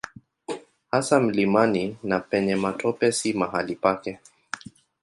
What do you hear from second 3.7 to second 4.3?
pake.